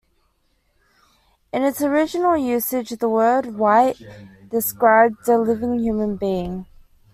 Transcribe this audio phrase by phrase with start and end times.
[1.53, 4.01] In its original usage the word "wight"
[4.49, 6.65] described a living human being.